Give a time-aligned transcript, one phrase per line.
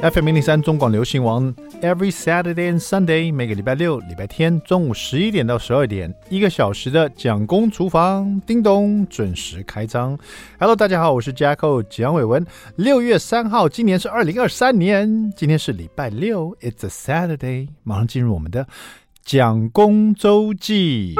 [0.00, 10.16] FM 零零三中广流行王，Every Saturday and Sunday，每个礼拜六、礼拜天中午十一点到十二点，一个小时的蒋公厨房，叮咚，准时开张。
[10.60, 12.46] Hello，大家好，我是 Jacko 蒋伟文。
[12.76, 18.68] 六月三号，今年是二零二三年，今天是礼拜六，It's a Saturday，马上进入我们的
[19.24, 21.16] 蒋公周记。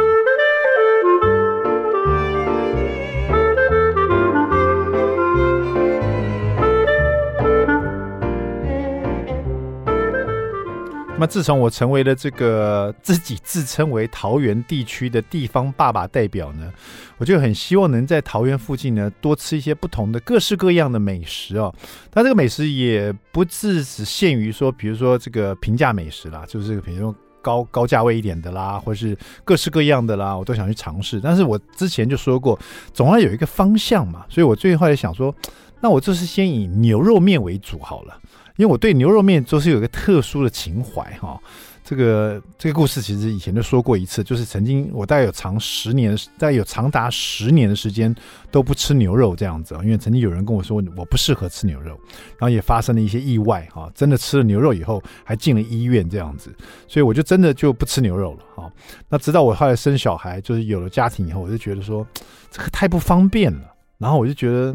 [11.19, 16.73] 那么自从我成为了这个自己自称为桃园地区的地方爸爸代表呢，
[17.17, 21.75] 我就很希望能在桃园附近呢多吃一些不同的各式各样的美食哦。
[22.09, 31.21] 但这个美食也不只只限于说，比如说这个平价美食啦，就是比如说高高价位一点的啦，或是各式各样的啦，我都想去尝试。
[31.21, 32.57] 但是我之前就说过，
[32.95, 35.35] 总要有一个方向嘛，所以我最后来想说，
[35.81, 38.17] 那我就是先以牛肉面为主好了。
[38.59, 41.41] 因为我对牛肉面都是有一个特殊的情怀哈，
[41.85, 48.13] 这个这个故事其实以前就说过一次，就是曾经我大概有长十年，大概有长达十年的时间
[48.51, 51.99] 都不吃牛肉这样子，因为曾经有人跟我说我不适合吃牛肉，
[52.31, 56.53] 然后也发生了一些意外哈，真的吃了牛肉以后还进了医院这样子，
[56.89, 58.73] 所以我就真的就不吃牛肉了哈。
[59.09, 62.05] 那直到我后来生小孩，就是有了家庭以后，我就觉得说
[62.51, 64.75] 这个太不方便了，然后我就觉得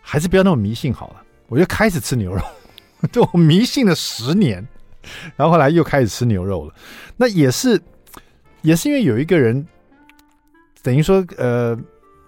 [0.00, 2.40] 还是不要那么迷信好了，我就开始吃牛肉。
[3.12, 4.66] 就我迷信了十年，
[5.36, 6.74] 然后后来又开始吃牛肉了。
[7.16, 7.80] 那也是，
[8.62, 9.66] 也是因为有一个人，
[10.82, 11.76] 等于说呃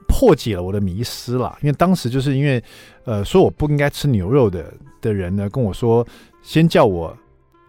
[0.09, 1.57] 破解了我的迷失了。
[1.63, 2.63] 因为当时就是因为
[3.05, 6.07] 呃说我不应该吃牛肉的的人呢，跟我说
[6.43, 7.17] 先叫我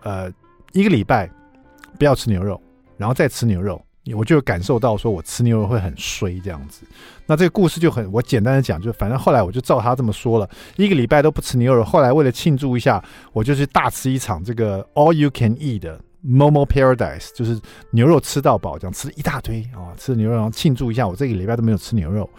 [0.02, 0.32] 呃
[0.72, 1.30] 一个礼拜
[1.98, 2.62] 不要吃牛肉，
[2.98, 3.84] 然后再吃牛肉。
[4.16, 6.86] 我就感受到说，我吃牛肉会很衰这样子。
[7.26, 11.84] 那这个故事就很，我简单的讲，就反正后来我就照他这么说了，一个礼拜都不吃牛肉。
[11.84, 17.60] 后来为了庆祝一下，我就去大吃一场这个 all you can eat 的 Momo Paradise，就是
[17.92, 22.30] 牛肉吃到饱，这样吃了一大堆啊，吃牛肉，然后庆祝一下，我这个礼拜都没有吃牛肉。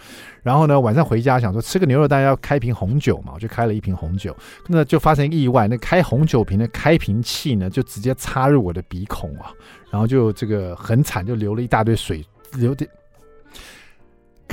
[0.43, 4.35] 然后呢，晚上回家想说吃个牛肉，大家要开瓶红酒嘛，我就开了一瓶红酒。
[4.69, 9.53] 那就发生意外，那开红酒瓶的开瓶器呢，就直接插入我的鼻孔啊，
[9.91, 12.87] 然后就这个很惨，就流了一大堆水，流的。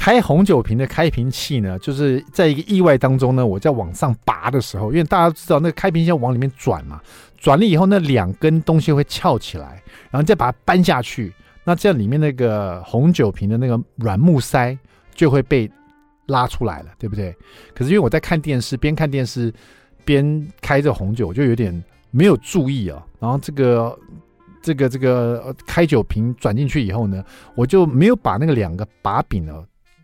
[0.02, 7.00] 开红酒瓶的开瓶器呢，就是在一个意外当中呢，我在往上拔的时候，因为大家知道那个开瓶器要往里面转嘛，
[7.38, 9.80] 转了以后那两根东西会翘起来，
[10.10, 11.32] 然后再把它搬下去，
[11.64, 14.76] 那这样里面那个红酒瓶的那个软木塞
[15.14, 15.72] 就会被。
[16.28, 17.36] 拉出来了，对不对？
[17.76, 19.54] 可是因为我在看电视，边看电视
[20.06, 23.04] 边开着红酒，我就有点没有注意啊。
[23.20, 24.00] 然后这个
[24.62, 27.22] 这个这个开酒瓶转进去以后呢，
[27.54, 29.62] 我就没有把那个两个把柄呢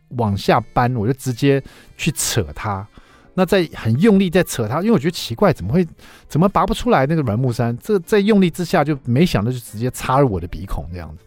[0.09, 1.61] 往下扳，我就直接
[1.97, 2.87] 去扯它。
[3.33, 5.87] 那在很用力在扯它，因为我觉得奇怪，怎么会
[6.27, 7.71] 怎么拔不出来那个软木塞？
[7.73, 11.23] 这在用力之下就没想到就直接插入我的鼻孔这样子。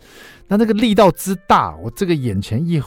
[0.48, 2.82] 那那个力道之大，我这个眼前一。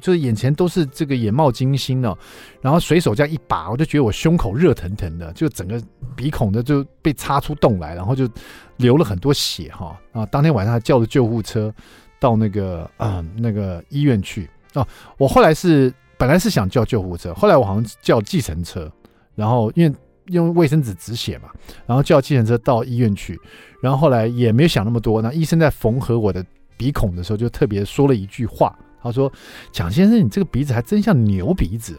[0.00, 2.16] 就是眼前都是这个眼冒金星哦，
[2.60, 5.80] 然后随手这样一拔，我就觉得我胸口热腾腾的，就整个
[6.16, 8.28] 鼻孔的就被插出洞来，然后就
[8.76, 10.26] 流了很多血哈啊！
[10.26, 11.72] 当天晚上还叫了救护车
[12.18, 14.86] 到那个啊、嗯、那个医院去哦。
[15.16, 18.90] 我后来是本来是想叫救护车，后来我好像叫计程车，
[19.34, 19.94] 然后因为
[20.26, 21.48] 用卫生纸止血嘛，
[21.86, 23.38] 然后叫计程车到医院去，
[23.82, 25.22] 然后后来也没有想那么多。
[25.22, 26.44] 那医生在缝合我的
[26.76, 28.76] 鼻孔的时候，就特别说了一句话。
[29.00, 29.32] 他说
[29.70, 31.96] ：“蒋先生，你这个鼻子还真像牛鼻子。”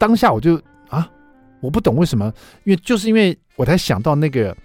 [0.00, 0.58] 当下我就
[0.88, 1.06] 啊，
[1.60, 2.32] 我不懂为什么，
[2.64, 4.56] 因为就是因为我才想到那个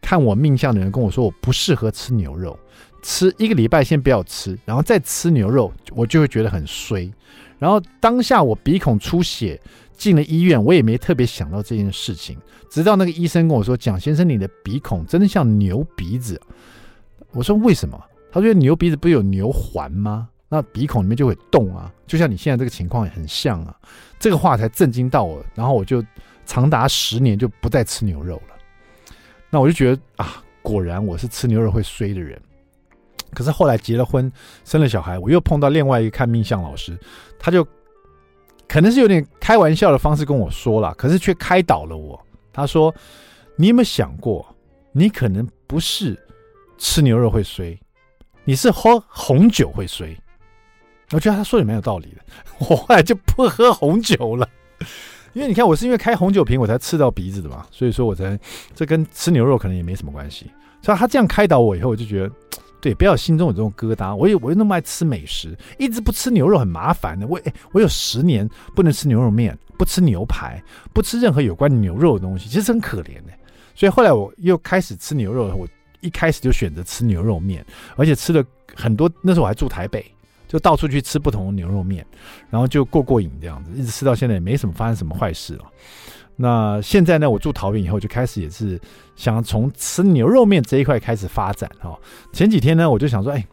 [0.00, 2.58] 看我命相的人跟我说，我不适合吃牛肉，
[3.02, 7.12] 吃一个礼拜先不要吃，然后再吃牛肉，我就会觉得很衰。
[7.58, 9.60] 然后当下我鼻孔出血
[9.96, 12.36] 进了医院，我也没特别想到这件事情，
[12.70, 16.40] 直到那个医生跟我说：“蒋先生，你的鼻孔真的像牛鼻子。”
[17.32, 18.02] 我说：“为什么？”
[18.32, 23.74] 他说：“牛鼻子不是有牛环吗？”那鼻孔里面就会动啊，就像你现在这个情况也很像啊。
[24.18, 26.04] 这个话才震惊到我，然后我就
[26.44, 28.54] 长达十年就不再吃牛肉了。
[29.50, 32.40] 那我就觉得啊，果然我是吃牛肉会衰的人。
[33.34, 34.30] 可是后来结了婚，
[34.64, 36.98] 生了小孩，我又碰到另外一个看命相老师，
[37.38, 37.66] 他就
[38.68, 42.20] 可能是有点开玩笑的方式跟我说了，可是却开导了我。
[42.52, 42.94] 他说
[43.56, 44.46] ：“你有没有想过，
[44.92, 46.18] 你可能不是
[46.78, 47.78] 吃牛肉会衰，
[48.44, 50.16] 你是喝红酒会衰。”
[51.12, 52.22] 我觉得他说的蛮有道理的，
[52.70, 54.48] 我后来就不喝红酒了，
[55.34, 58.38] 因为你看我是因为开红酒瓶我才刺到鼻子的嘛，所以说我才
[58.74, 60.50] 这跟吃牛肉可能也没什么关系。
[60.80, 62.32] 所以他这样开导我以后，我就觉得
[62.82, 64.12] 对，不要心中有这种疙瘩。
[64.14, 67.24] 我有我又那么爱吃美食，一直不吃牛肉很麻烦的。
[67.28, 67.40] 我
[67.70, 70.60] 我有十年不能吃牛肉面，不吃牛排，
[70.92, 73.32] 不吃任何有关牛肉的东西，其实很可怜的。
[73.76, 75.66] 所以后来我又开始吃牛肉，我
[76.00, 77.64] 一开始就选择吃牛肉面，
[77.94, 78.44] 而且吃了
[78.74, 79.08] 很多。
[79.22, 80.04] 那时候我还住台北，
[80.48, 82.04] 就到处去吃不同的牛肉面，
[82.50, 85.64] 然后就过过瘾这样子，一直吃到现在也没什么发生什么坏事了。
[86.42, 88.80] 那现在呢，我住桃园以后，就开始也是
[89.14, 91.96] 想从吃牛肉面这一块开始发展哈。
[92.32, 93.46] 前几天呢，我就想说，哎。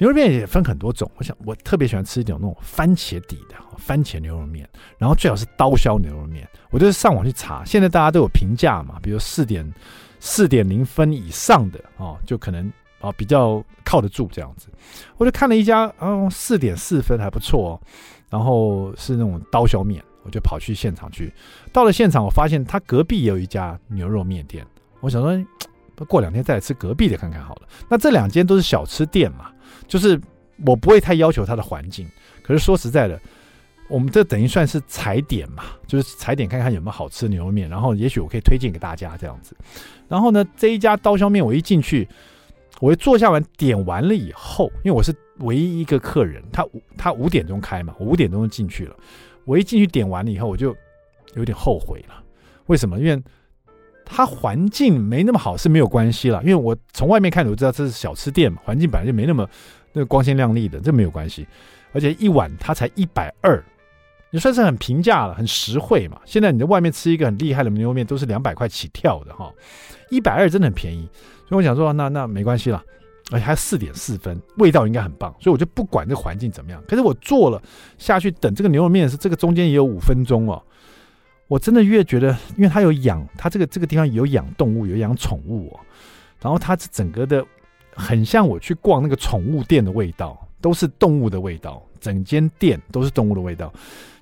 [0.00, 6.48] 牛肉面也分很多种，我想我特别喜欢吃一种那种番茄底的番茄牛肉面，然后最好是刀削牛肉面。
[6.70, 9.64] 我就是上网去查，现在大家都有评价嘛，比如四点
[10.18, 12.68] 四点零分以上的哦，就可能
[13.00, 14.66] 啊比较靠得住这样子。
[15.16, 17.80] 我就看了一家，嗯，四点四分还不错哦，
[18.28, 21.32] 然后是那种刀削面，我就跑去现场去。
[21.72, 24.66] 到了现场，我发现他隔壁也有一家牛肉面店，
[25.00, 27.68] 我想说，过两天再来吃隔壁的看看好了。
[27.88, 29.50] 那这两间都是小吃店嘛。
[29.86, 30.18] 就是
[30.64, 32.08] 我不会太要求它的环境，
[32.42, 33.20] 可是说实在的，
[33.86, 39.54] 我们这等于算是踩点嘛，就是踩点看看有没有好吃的牛肉面，然后也许我可以推荐给大家这样子。
[40.08, 42.08] 然后呢，这一家刀削面我一进去，
[42.80, 46.64] 我一坐下完点完了以后，因为我是唯一一个客人，他
[46.96, 48.96] 他五点钟开嘛，我五点钟就进去了。
[49.44, 50.76] 我一进去点完了以后，我就
[51.34, 52.22] 有点后悔了。
[52.66, 52.98] 为什么？
[52.98, 53.22] 因为
[54.04, 59.48] 它环境没那么好是没有关系了，因为我从外面看，我知道这是小吃店嘛，环境本来就没那么
[59.92, 61.46] 那个光鲜亮丽的，这没有关系。
[61.92, 63.62] 而且一碗它才一百二，
[64.30, 66.20] 也算是很平价了，很实惠嘛。
[66.24, 69.52] 现在你在外面吃一个很厉害的牛肉面都是两百块起跳的哈，
[70.10, 71.08] 一百二真的很便宜。
[71.48, 72.82] 所以我想说，那那没关系了，
[73.30, 76.82] 而且还四点四分，味道应该很棒，所以我就不管这环境怎么样。
[76.86, 77.62] 可是我坐了
[77.98, 80.62] 下去等这个牛肉面的时候，这个中间也有五分钟哦。
[81.46, 85.80] 我真的越觉得，因为他有养，他这个这个地方有养动物，有养宠物哦。
[86.40, 87.44] 然后它整个的
[87.94, 93.72] 很像我去逛那个宠物店的味道，都是动物的味道，整间店都是动物的味道。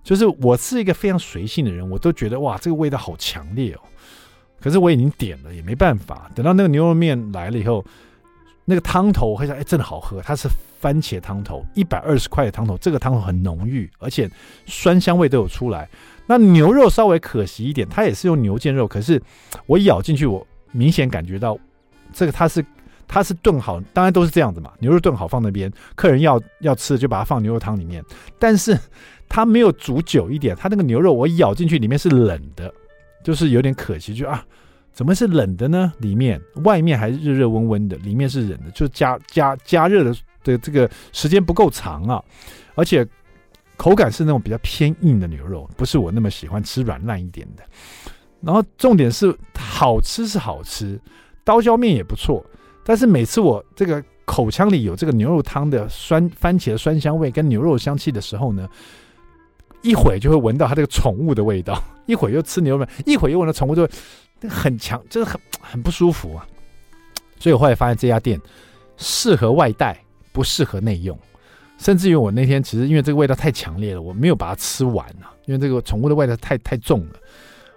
[0.05, 3.81] 就是我是一个非常随性的人，我都觉得哇，这个味道好强烈哦。
[4.61, 6.31] 可是我已经点了，也没办法。
[6.35, 7.85] 等到那个牛肉面来了以后，
[8.65, 10.21] 那个汤头我会想，哎，真的好喝。
[10.23, 10.49] 它是
[10.81, 14.31] 番茄汤头，一百二十块的汤头，这个汤头很浓郁，而且
[14.67, 15.89] 酸香味都有出来。
[16.27, 19.21] 那牛肉稍微可惜一点，它也是用牛腱肉，可是
[19.67, 21.59] 我咬进去，我明显感觉到
[22.13, 22.65] 这个它是
[23.09, 28.03] 它是炖好，当然都是这样子嘛，牛肉炖好放那边，客人要要吃就把它放牛肉汤里面，
[28.39, 28.79] 但是
[29.29, 32.73] 它没有煮久一点，它那个牛肉我咬进去里面是冷的，
[33.25, 34.47] 就是有点可惜，就啊，
[34.93, 35.93] 怎么是冷的呢？
[35.99, 42.23] 里面外面还是热热温温的，里面是冷的，就加加加热的的这个时间不够长啊，
[42.75, 43.07] 而且。
[43.75, 47.65] 口感是那种比较偏硬的牛肉，不是我那么喜欢吃软烂一点的。
[48.41, 51.01] 然后重点是好吃是好吃，
[51.43, 52.45] 刀削面也不错。
[52.85, 58.69] 但是每次我这个口腔里有这个牛肉汤的酸番茄的酸香味跟牛肉香气的时候呢，
[59.83, 66.47] 一会就会闻到它这个宠物的味道， 一会又吃牛肉面，一会又闻到宠物就会，很强，就是很很不舒服啊。
[67.39, 68.41] 所以我后来发现这家店
[68.97, 69.99] 适合外带，
[70.33, 71.19] 不适合内用。
[71.79, 77.15] 甚至于我那天其实因为这个味道太强烈了，我没有把它吃完啊，因为这个宠物的味道太太重了，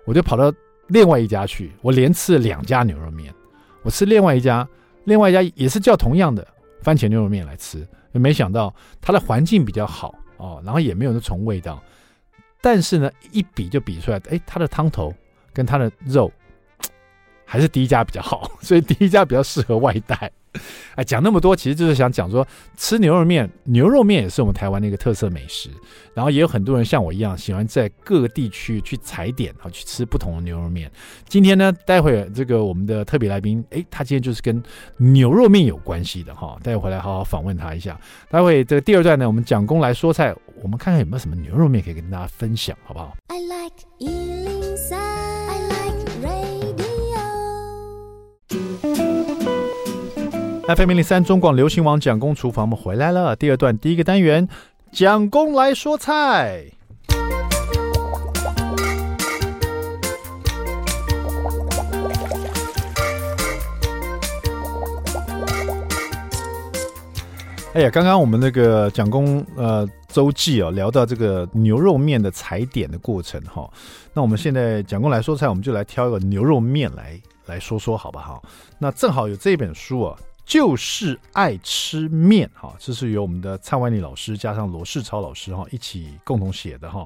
[0.05, 0.53] 我就跑到
[0.87, 3.33] 另外一家去，我连吃了两家牛肉面。
[3.81, 4.67] 我吃另外一家，
[5.05, 6.45] 另外一家也是叫同样的
[6.81, 8.71] 番茄牛肉面来吃，没想到
[9.01, 11.81] 它的环境比较好哦，然后也没有那重味道，
[12.61, 15.13] 但是呢，一比就比出来，哎，它的汤头
[15.53, 16.31] 跟它的肉
[17.45, 20.31] 还是第一家比较好， 所以第一家比较适合外带。
[20.95, 22.45] 哎，讲那么多，其实就是想讲说，
[22.77, 25.69] 吃牛肉面，牛肉面也是我们台湾的一个特色美食。
[26.13, 30.89] 然后也有很多人像我一样，喜欢在各个地区去踩点，好去吃不同的牛肉面。
[31.27, 34.63] 今天呢，待会这个我们的特别来宾，哎，他今天就是跟
[34.97, 37.99] 牛肉面有关系的哈，待会回来好好访问他一下。
[38.29, 43.75] 待会这个第二段呢，我们蒋工来说菜，我们看看有没有什么牛肉面可以跟大家分享，好不好？I like
[50.67, 53.35] FM 零零三中广流行网蒋公厨房，我们回来了。
[53.35, 54.49] 第二段第一个单元，
[54.91, 56.65] 蒋公来说菜。
[67.75, 73.69] 哎呀，刚刚我们那个蒋公呃周记啊，聊到这个牛肉面的踩点的过程哈。
[74.13, 78.41] 那我们现在蒋公来说菜，我们就来挑一个牛肉面来来说说好不好？
[78.79, 80.17] 那正好有这本书啊。
[80.45, 87.05] 就是爱吃面哈，这是由我们的蔡万里老师加上罗世超老师哈一起共同写的哈。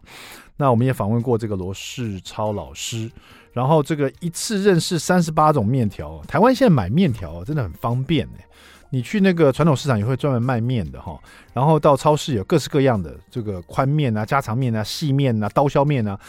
[0.57, 3.09] 那我们也访问过这个罗世超老师，
[3.53, 6.21] 然后这个一次认识三十八种面条。
[6.27, 8.45] 台湾现在买面条真的很方便哎，
[8.89, 11.17] 你去那个传统市场也会专门卖面的哈，
[11.53, 16.19] 然后到超市有各式各样的这个宽面啊、家常面啊、细面啊、刀削面啊。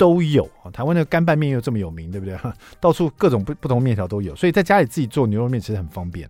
[0.00, 0.70] 都有啊。
[0.70, 2.34] 台湾的干拌面又这么有名，对不对？
[2.80, 6.26] 到处各种不不同面条都有，所以在家里自己做牛肉面其实很方便。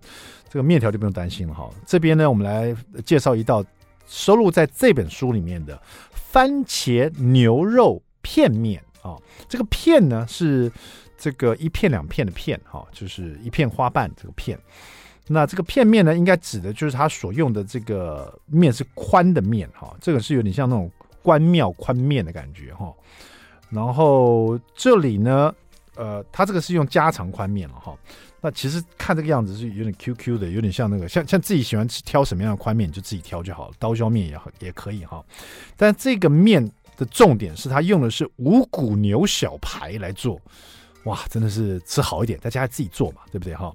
[0.48, 1.70] 这个面条就不用担心了哈。
[1.86, 2.74] 这边呢，我们来
[3.04, 3.64] 介绍一道
[4.08, 5.80] 收录在这本书里面的
[6.12, 9.16] 番茄牛肉片面啊。
[9.48, 10.68] 这个片呢是
[11.16, 14.58] 这个一片两片的片哈，就是一片花瓣这个片。
[15.28, 20.90] 那这个片面呢，应该指的就是它所用的这个面是宽的面哈，这个是有点像那种
[21.22, 22.92] 官庙宽面的感觉哈。
[23.70, 25.54] 然后这里呢，
[25.94, 27.96] 呃，它这个是用家常宽面了哈。
[28.42, 35.22] 那其实看这个样子是有点 QQ 的，有点像那个像像自己喜欢吃挑什么样的宽面你就自己挑就好了，刀削面也好也可以哈。
[35.76, 40.40] 但这个面的重点是它用的是五谷牛小排来做，
[41.04, 43.70] 哇，真的是吃好一点，大家自己做嘛，对不对哈？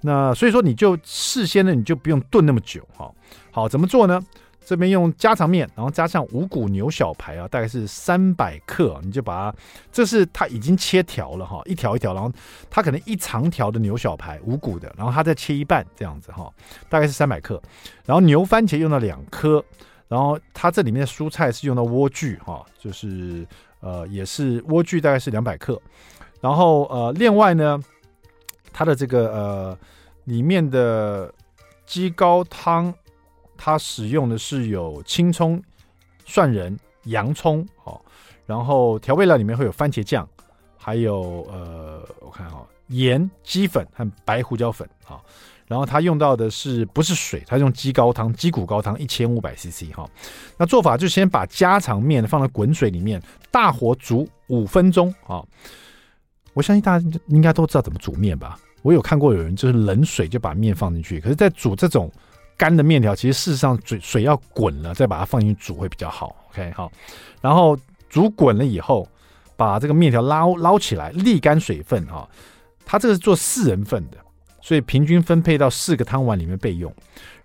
[0.00, 3.08] 那所以说你就事先呢，你就不用炖那么久哈。
[3.52, 4.20] 好，怎么做呢？
[4.64, 9.58] 这边用家常面，然后加上五谷牛小排啊，大概是三百克，你就把它，
[9.90, 12.30] 这是它已经切条了哈，一条一条，然后
[12.68, 16.52] 它可能一长条的牛小排五谷的，然后它再切一半这样子哈，
[16.88, 17.60] 大概是三百克。
[18.04, 19.64] 然后牛番茄用了两颗，
[20.08, 23.46] 然后它这里面的蔬菜是用到莴苣哈，就是
[23.80, 25.80] 呃也是莴苣大概是两百克，
[26.40, 27.82] 然后呃另外呢。
[28.72, 29.78] 它的这个呃
[30.26, 31.34] 里面的
[31.86, 32.94] 鸡高汤，
[33.62, 35.62] 它使用的是有青葱、
[36.24, 36.74] 蒜仁、
[37.04, 38.02] 洋葱，好，
[38.46, 40.26] 然后调味料里面会有番茄酱，
[40.78, 45.20] 还有呃我看哈盐、鸡粉和白胡椒粉啊，
[45.66, 47.42] 然后它用到的是不是水？
[47.46, 50.08] 它用鸡高汤、鸡骨高汤一千五百 CC 哈。
[50.56, 55.44] 那做法就先把家常面放在滚水里面，大火煮五分钟啊。
[56.54, 58.58] 我相信大家应该都知道怎么煮面吧？
[58.80, 62.10] 我有看过有人就是冷水就把面放进去，可是，在煮这种
[62.60, 66.36] 干的面条，其实事实上水水要滚了再把它放进去煮会比较好。
[66.50, 66.92] OK，好，
[67.40, 67.74] 然后
[68.10, 69.08] 煮滚了以后，
[69.56, 72.28] 把这个面条捞捞起来，沥干水分哈。
[72.84, 74.18] 它这个是做四人份的，
[74.60, 76.92] 所以平均分配到四个汤碗里面备用。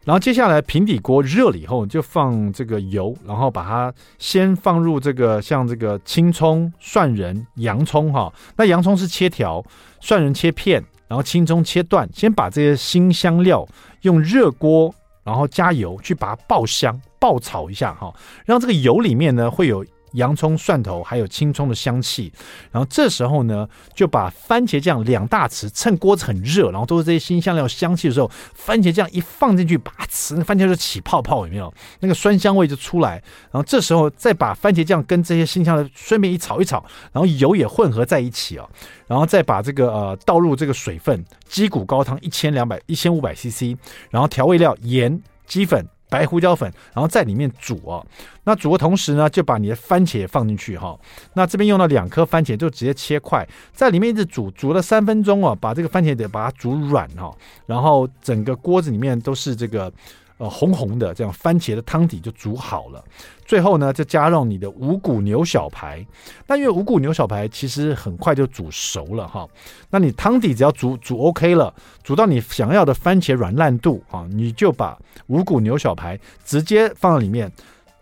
[0.04, 8.32] 然后接下来平底锅热了以后，就放这个油，然后把它先放入这个像这个青葱、蒜仁、洋葱哈。
[8.58, 9.64] 那洋葱是切条，
[10.02, 13.66] 蒜仁切片，然后青葱切断，先把这些辛香料
[14.02, 14.94] 用热锅，
[15.26, 18.14] 然后加油去把它爆香、爆炒一下哈，
[18.46, 19.86] 让这个油里面呢会有。
[20.16, 22.32] 洋葱、蒜头还有青葱的香气，
[22.72, 29.92] 然后这时候呢，就把番茄酱两大匙，趁锅子很热，然后都是这些新香料香气的时候，番茄酱一放进去，把
[30.36, 31.74] 那番茄就起泡泡，有没有？
[32.00, 33.22] 那个酸香味就出来。
[33.52, 38.68] 然后这时候再把番茄酱跟这些新香料顺便一炒一炒，然后油也混合在一起啊，
[39.08, 43.78] 然后再把这个呃倒入这个水分，鸡骨高汤一千两百一千五百 CC，
[44.10, 45.86] 然后调味料盐、鸡粉。
[46.16, 48.06] 白胡椒粉，然后在里面煮哦。
[48.46, 50.98] 那煮的同时呢，就把你的番茄放进去哈。
[51.34, 57.36] 那这边用了两颗番茄，就直接切块，在里面一直煮，煮了三分钟哦，把这个番茄得把它煮软哈。
[57.66, 59.92] 然后整个锅子里面都是这个。
[60.38, 63.02] 呃，红红的这样番茄的汤底就煮好了，
[63.46, 66.06] 最后呢，就加入你的五谷牛小排。
[66.46, 69.48] 那因为五谷牛小排其实很快就煮熟了哈，
[69.90, 71.74] 那你汤底只要煮煮 OK 了，
[72.04, 77.50] 煮到你想要的番茄软烂度啊，你就把五谷牛小排直接放到里面，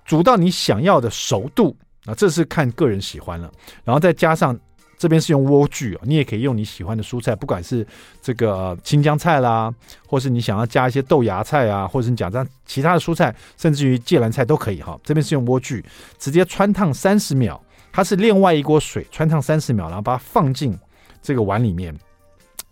[0.04, 1.76] 煮到你想要的熟度
[2.06, 3.52] 啊，这是看个人喜欢了，
[3.84, 4.60] 然后再加上。
[4.98, 7.86] 这边是用莴苣，你也可以用你喜欢的蔬菜，不管是
[8.22, 9.74] 这个青江菜啦，
[10.08, 15.00] 或是你想要加一些豆芽菜啊，或者是你讲这样其他的蔬菜，甚至于芥蓝菜都可以哈。
[15.04, 15.84] 这边是用莴苣，
[16.18, 20.78] 直接汆烫三十秒，它是另外一锅水汆烫三十秒，然后把它放进
[21.22, 21.94] 这个碗里面。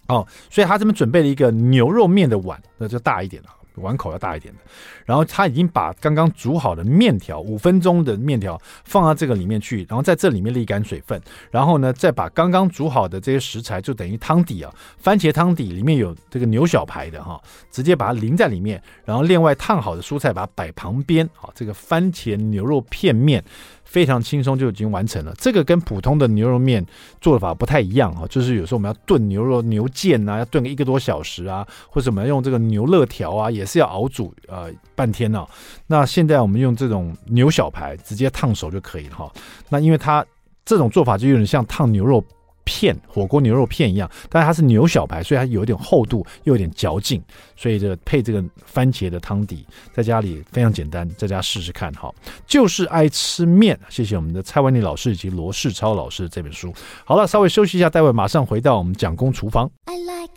[0.08, 3.50] 哦，所以他这边准备了一个牛肉面的碗，那就大一点了。
[3.82, 4.60] 碗口要大一点的，
[5.06, 11.20] 然后他已经把刚刚煮好的面条，五分钟的面条放到这个里面去，然后在这里面沥干水分，
[11.50, 23.44] 然后呢，再把刚刚煮好的这些食材，就等于汤底啊，番茄汤底里面有这个牛小排的哈，直接把它淋在里面，然后另外烫好的蔬菜把它摆旁边，好，这个番茄牛肉片面。
[23.92, 26.82] 非常轻松就已经完成了，这个跟普通的牛肉面
[27.20, 35.46] 做法不太一样哈，就是有时候我们要炖牛肉牛腱啊，要炖个一个多小时啊，或者我们要用这个牛肋条啊，也是要熬煮呃半天呢。
[35.88, 39.30] 那现在我们用这种牛小排直接烫熟就可以了哈。
[39.68, 40.26] 那因为它
[40.64, 42.24] 这种做法就有点像烫牛肉。
[42.64, 47.22] 片火锅牛肉片一样，但是它是牛小排，所以它有一点厚度，又有点嚼劲，
[47.56, 52.14] 所以这配这个番茄的汤底，在家里非常简单，在家试试看哈。
[52.46, 56.74] 就是爱吃面，谢谢我们的蔡万丽老师以及罗世超老师这本书。
[57.06, 59.70] 好了，稍微休息一下，待会马上回到我们蒋公厨房。
[59.86, 60.34] I like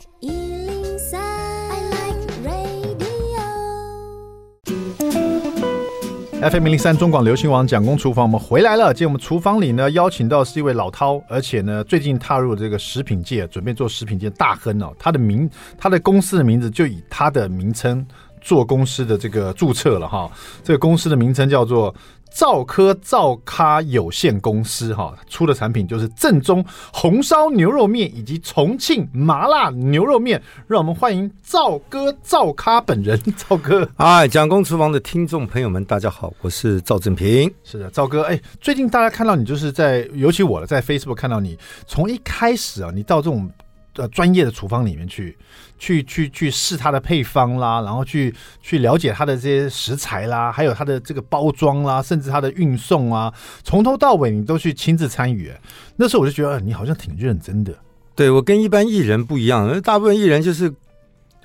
[6.51, 8.93] FM 零三中广流行网蒋公厨房，我们回来了。
[8.93, 14.93] 今天我们厨房里呢，邀请到是一位老饕，而且呢，最近踏入这个食品界，准备做食品界大亨哦。
[14.99, 18.05] 他的名，他的公司的名字就以他的名称
[18.41, 20.29] 做公司的这个注册了哈。
[20.63, 21.91] 这个公司的名称叫做。
[22.35, 33.17] 兆科兆咖有限公司哈出的产品就是正宗红烧牛肉面以及重庆麻辣牛肉面，让我们欢迎赵哥赵咖本人。
[33.47, 37.49] 赵哥，哎，蒋公厨房的听众朋友们，大家好，我是赵正平。
[37.63, 43.49] 是的，赵哥，哎，最近大家看到你就是在，尤其我在 Facebook 看到你，从一开始啊，你到这种。
[43.95, 45.37] 呃，专业的厨房里面去，
[45.79, 53.33] 去去去试它的配方啦，然后去去了解它的这些食材啦，还有它的这个包装啦，甚至它的运送啊，
[53.63, 55.51] 从头到尾你都去亲自参与。
[55.95, 57.73] 那时候我就觉得，你好像挺认真的。
[58.15, 60.73] 对，我跟一般艺人不一样，大部分艺人就是。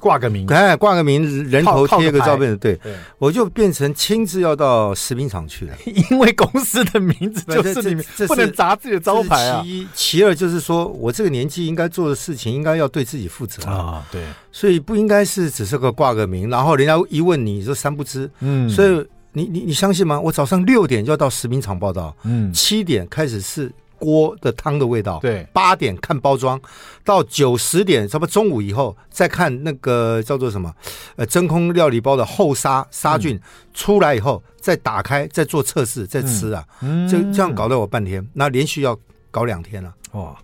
[0.01, 5.77] 挂个名，哎，挂个名，人头贴个照片，对，对，我就变成亲自要到食品厂去了，
[6.11, 9.63] 因为公司的名字就是你不能砸自己的招牌啊。
[9.63, 14.05] 其一，其二就是说我这个年纪应该做的事情，应该要对自己负责啊。
[14.11, 20.19] 对，所以不应该是只是个挂个名，然后人家一问你说三不知，嗯，所以你你你相信吗？
[20.19, 23.71] 我早上六点就要到食品厂报道，嗯，七点开始试。
[24.01, 26.61] 锅的汤的味道，对，八点看包装，
[27.05, 30.75] 到九十点，什么中午以后再看那个叫做什么，
[31.17, 33.41] 呃，真空料理包的后杀杀菌、嗯、
[33.75, 38.99] 出来以后再打开再做测试再吃啊，嗯、就这样搞了我半天，那连续要
[39.31, 40.37] 搞两天了，哦。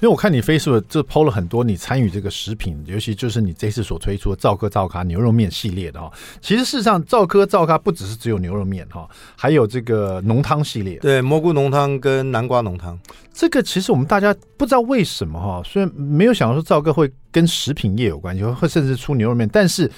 [0.00, 6.10] 因为我看你 Facebook 就 PO 了很多你参与这个食品，尤其就是你这次所推出的赵哥赵咖牛肉面系列的哈。
[6.40, 12.96] 其实事实上，赵哥赵咖不只是只有牛肉面哈，还有这个浓汤系列，对，蘑菇浓汤跟南瓜浓汤。
[13.32, 19.90] 这个其实我们大家不知道为什么哈，虽然没有想到说赵哥会跟食品业有关系，会甚至出牛肉面，但是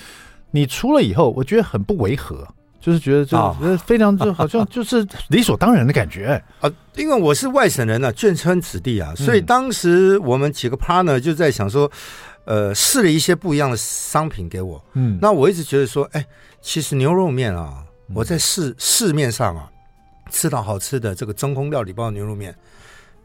[0.51, 2.49] 你出了以后，我觉得很不违和。
[2.81, 6.71] 就是觉得，就非常就 好像就是理所当然的感觉啊！
[6.95, 11.91] 因为我是外省人啊，眷村子弟啊，所以当时我们几个 partner 就在想说，
[12.47, 14.83] 呃，试了一些不一样的商品给我。
[14.95, 16.25] 嗯，那我一直觉得说，哎，
[16.61, 19.71] 其实牛肉面啊，我在市市面上啊
[20.31, 22.55] 吃到好吃的这个真空料理包牛肉面，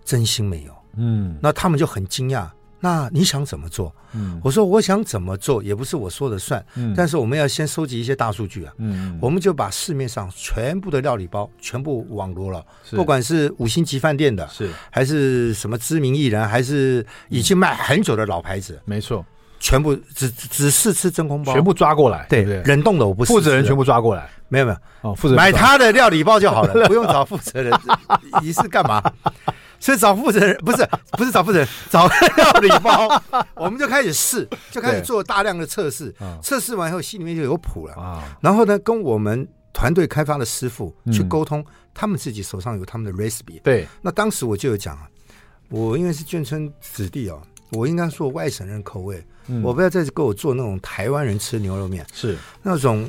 [0.04, 0.74] 真心没有。
[0.98, 2.48] 嗯，那他们就很惊讶。
[2.80, 3.94] 那你想怎么做？
[4.14, 14.70] 嗯，我说我想怎么做也不是我说了算，嗯，但是我们要先收集一些大数据啊，嗯，我们就把市面上全部的料理包全部网罗了，不管是五星级饭店的，是。
[14.92, 19.26] 还是什么知名艺人，还是已经卖很久的老牌子，没错，
[19.60, 24.78] 全部只只试吃真空包，全部抓过来，对，冷冻的我不试，负责人全部抓过来，没有没有，
[25.10, 27.74] 哦，负责人买他的料理包就好了，不用找负责人，
[28.42, 29.04] 你是干嘛？
[29.86, 33.08] 所以找负责人不是 不是找负责人，找料理包，
[33.54, 36.12] 我们就开始试，就开始做大量的测试。
[36.41, 38.36] 测试完以后，心里面就有谱了啊。
[38.41, 43.62] 然后呢，跟我们团队开发的师傅去沟通，他们自己手上有他们的 recipe。
[43.62, 45.08] 对，那当时我就有讲啊，
[45.69, 49.24] 我因为是眷村子弟哦，我应该做外省人口味，
[49.62, 53.08] 我不要再给我做那种台湾人吃牛肉面，是那种。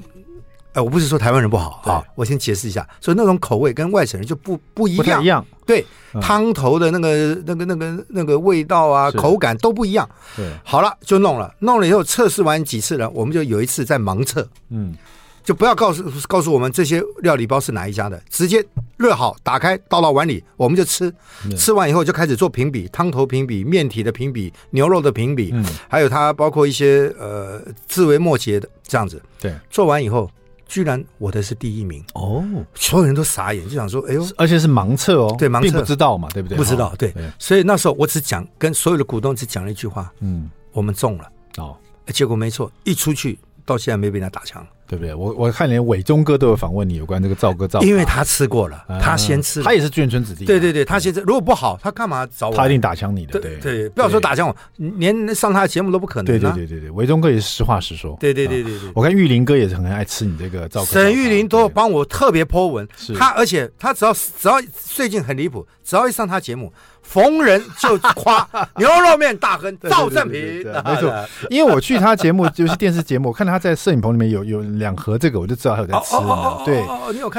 [0.76, 5.82] 哎，我不是说台湾人不好啊，我先解释一下，所以那种口味跟外省人就不不一样，一样，对，
[6.20, 10.06] 汤头的那个那个那个那个味道啊，口感都不一样。
[10.36, 14.94] 对，好了，就弄了，弄了以后测试完几次了，我们就有一次在盲测，嗯，
[15.42, 18.62] 就不要告诉告诉我们这些料理包是哪一家的，直接
[18.98, 21.10] 热好打开倒到碗里，我们就吃，
[21.56, 30.30] 吃完以后就开始做评比，汤头评比，面体的评比，牛肉的评比，嗯，还有它包括一些呃枝微末节的这样子，对，做完以后。
[30.66, 32.44] 居然我的是第一名哦！
[32.74, 36.58] 所有人都傻眼，就想说：“哎呦，而且是盲测哦，对，盲测不知道嘛，对不对？
[36.58, 37.14] 不知道，对。
[37.38, 41.76] 所以那时候我只讲跟所有的股东只讲了一句话：嗯，我们中了哦。
[42.12, 45.12] 结果没错，一出去到现在没被人家打枪。”对不对？
[45.12, 50.44] 我我看连伟忠哥都有访问你有关这个赵哥赵，因为他吃过了，他先吃，他也是眷村子弟。
[50.44, 52.54] 对对对，他先吃，如果不好，他干嘛找我？
[52.54, 53.40] 他一定打枪你的。
[53.40, 56.26] 对对，不要说打枪我，连上他的节目都不可能。
[56.26, 58.16] 对对对对对，伟忠哥也是实话实说。
[58.20, 60.86] 对对对对对，我看玉林哥也是很爱吃你这个赵哥。
[60.92, 62.86] 沈玉林都帮我特别 po 文，
[63.18, 66.72] 他而且他只要只要最近很离谱，只要一上他节目。
[67.08, 70.40] 逢人就夸 牛肉面大亨赵正平，
[70.84, 71.12] 没错，
[71.48, 76.58] 因为我去他节目就是电视节目，我看到他在摄影棚里面有有两盒这个，我就知道他有在吃呢。
[76.64, 76.84] 对，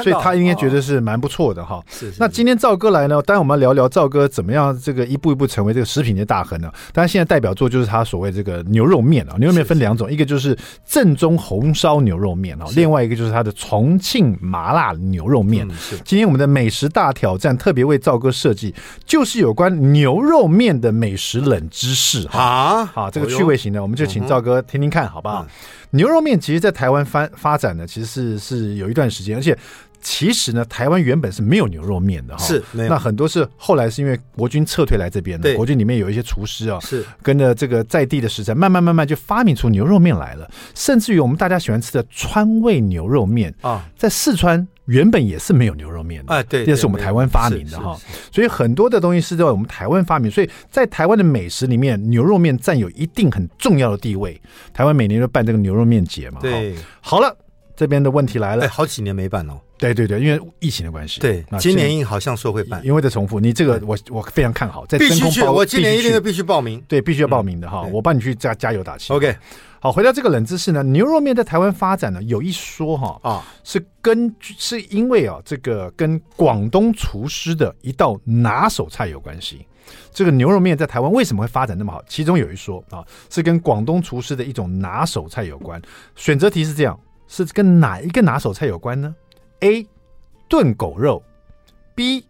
[0.02, 1.80] 所以他应该觉得是蛮不错的哈。
[1.90, 2.10] 是。
[2.18, 6.72] 那今天赵哥来呢，当然我们要聊聊赵哥怎么样这个一步一步成为这个食品的大亨呢？
[6.92, 15.68] 当然现在代表作就是他所谓这个牛肉面啊，牛肉面分两种，一个就是正宗红烧牛肉面啊，另外一个就是他的重庆麻辣牛肉面。
[15.78, 15.96] 是。
[16.04, 19.57] 今天我们的美食大挑战特别为赵哥设计，就是有。
[19.58, 25.44] 关牛肉面的美食冷知识啊，好，这个趣味型的，我们就请赵哥听听看，好不好？
[25.90, 29.58] 牛肉面其实，在台湾发发展呢，其实是是有一段时间，而且
[30.00, 37.04] 其实呢，台湾原本是没有牛肉面的哈，是，那很多是后来是因为国军撤退来这边的，国军里面有一些厨师啊，是。
[37.20, 47.96] 跟着这个在地的食材，慢慢慢慢就发明出牛肉面来了，甚至于我们大家喜欢吃的川味牛肉面啊，在四川原本也是没有牛肉面的啊，对，这是我们台湾发明的哈，
[48.32, 54.40] 所以很多的东西是在我们台湾发明，所以在台湾的美食里面，牛肉面占有一定很重要的地位。
[54.72, 57.36] 台湾每年都办这个牛肉面节嘛，对，好了。
[57.76, 59.60] 这边的问题来了，哎，好几年没办哦。
[59.78, 61.20] 对对对，因为疫情的关系。
[61.20, 63.38] 对，今年好像说会办，因为在重复。
[63.38, 66.82] 你这个我我非常看好，在必须去，我今年一定要必须报名。
[66.88, 69.12] 对，必须要报名的哈，我帮你去加加油打气。
[69.12, 69.34] OK，
[69.80, 79.64] 好，回到这个冷知识呢，牛肉面在台湾发展呢，有一说哈啊，是根据是因为啊，这个跟广东厨师的一道拿手菜有关系。
[80.12, 82.02] 这个牛肉面在台湾为什么会发展那么好？
[82.08, 85.80] 其中有一说啊，是跟广东厨师的一种拿手菜有关。
[86.16, 86.98] 选择题是这样。
[87.30, 89.14] 是跟哪一个拿手菜有关呢
[89.60, 89.86] ？A.
[90.48, 91.22] 炖狗肉
[91.94, 92.24] ，B.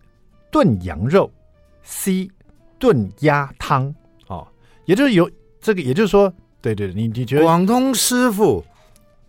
[0.51, 1.31] 炖羊肉
[1.83, 2.31] ，C.
[2.79, 3.95] 炖鸭汤。
[4.27, 4.47] 哦，
[4.87, 8.65] 也就是有这个，也就是说，对对，你你觉得广东师傅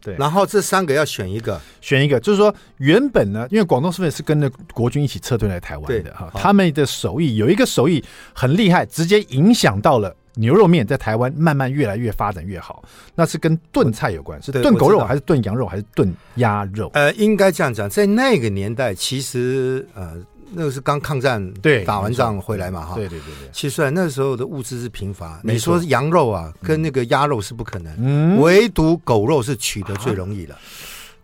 [0.01, 10.15] 对，然后这三个要选一个，选一个，就是说原本呢，因为广东师傅是跟着国军一起撤退来台湾的哈，他们的手艺有一个手艺很厉害，直接影响到了。
[10.39, 12.81] 牛肉面在台湾慢慢越来越发展越好，
[13.13, 16.89] 那是跟炖菜有关，是炖狗肉还是炖羊肉还是炖鸭肉？
[16.93, 20.15] 呃，应该这样讲，在那个年代，其实呃，
[20.53, 23.49] 那个是刚抗战对打完仗回来嘛哈，对对对对。
[23.51, 30.57] 其实那时候的物资是贫乏，你说羊肉啊跟那个鸭肉是不可能，嗯，唯独狗肉是取得最容易的。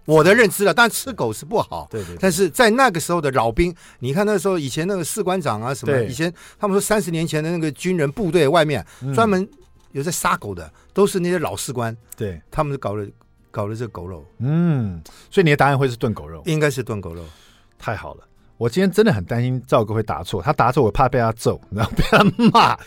[0.06, 1.88] 我的认知了，但吃狗是不好。
[1.90, 2.18] 对对，对。
[2.22, 9.48] 但是在那个时候的老兵，你看那时候以前那个士官长啊什么，以前他们说三十年前的那个军人部队外面专门
[9.92, 11.96] 有在杀狗的，嗯、都是那些老士官。
[12.16, 13.06] 对，他们搞了
[13.52, 14.24] 搞了这个狗肉。
[14.40, 16.42] 嗯，所以你的答案会是炖狗肉？
[16.46, 17.24] 应该是炖狗肉。
[17.80, 18.24] 太好了，
[18.58, 22.78] 我今天真的很担心赵哥会答错，他答错我怕被他揍，然后被他骂。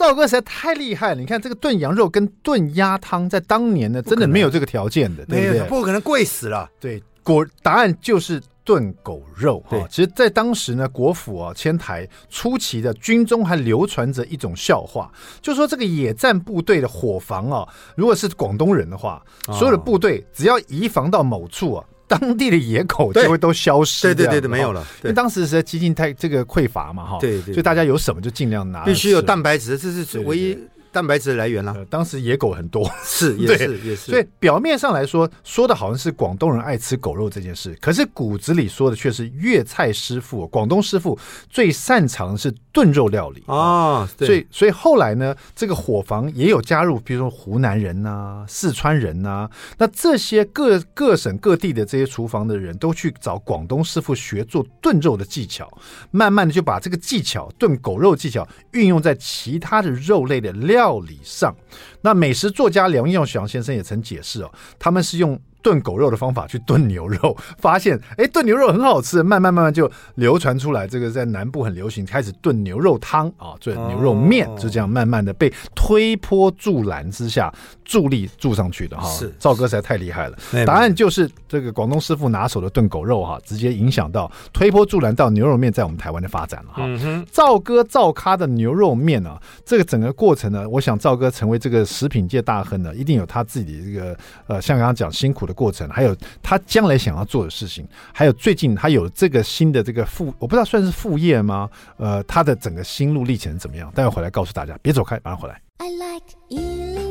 [0.00, 1.20] 赵哥实在太厉害了！
[1.20, 5.68] 你看这个炖羊肉跟炖鸭汤，在当年呢，真的没有这个条件的，对不对？
[5.68, 6.66] 不可能贵死了。
[6.80, 9.62] 对，果答案就是炖狗肉。
[9.68, 21.84] 对，其实，在当时呢，国府啊迁台初期的军中还流传着一种笑话，就说这个野战部队的伙房啊，如果是广东人的话，所有的部队只要移防到某处啊。
[22.10, 24.84] 当地的野狗就会都消失，对对对对，没有了。
[25.04, 30.58] 因为当时是基金太这个匮乏嘛，哈，对对，所以大家有什么就尽量拿，必须有蛋白质，这是唯一。
[30.92, 41.16] 蛋白质的来源啦、啊，当时野狗很多，是 也是也是，所以表面上来说说的好像是广东人爱吃狗肉这件事，可是骨子里说的却是粤菜师傅，广东师傅
[41.48, 44.04] 最擅长的是炖肉料理啊。
[44.18, 55.70] 所以所以后来呢，这个伙房也有加入，比如说湖南人呐、啊、四川人呐、啊，那这些各各省各地的这些厨房的人都去找广东师傅学做炖肉的技巧，
[56.10, 60.79] 慢慢的就把这个技巧炖狗肉技巧运用在其他的肉类的料。
[60.80, 61.54] 道理上，
[62.00, 65.38] 那美食作家梁耀祥先生也曾解释哦，他们是用。
[65.62, 70.88] 炖狗肉的方法去炖牛肉， 发现哎，炖牛肉很好吃，慢慢慢慢就流传出来。
[70.88, 77.52] 这个在南部很流行，开始炖牛肉汤啊，炖牛肉面，就这样慢慢的被推波助澜之下
[77.90, 79.06] 助力助上去的哈。
[79.10, 86.84] 是赵哥实在太厉害了，答案就是这个广东师傅拿手的炖狗肉哈，直接影响到推波助澜到牛肉面在我们台湾的发展了哈。
[87.30, 95.50] 赵哥赵咖的牛肉面啊，这个整个过程呢，我想赵哥成为这个食品界大亨呢，一定有他自己的这个呃，像刚刚讲辛苦的。
[95.50, 101.68] 的过程，还有他将来想要做的事情，还有最近他有这个新的这个副，我不知道算是副业吗？
[101.96, 103.90] 呃，他的整个心路历程怎么样？
[103.96, 105.60] 待会回来告诉大家，别走开，马上回来。
[105.78, 107.09] I like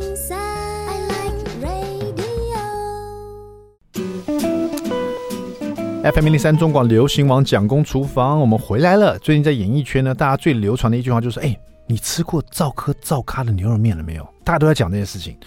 [6.02, 9.20] FM 一零三中广流行网蒋公厨房，我们回来了。
[9.20, 14.26] 最近在演艺圈呢，大家最流传的一句话就是：哎，你吃过赵哥赵咖的牛肉面了没有？
[14.46, 15.38] 大家都在讲这件事情。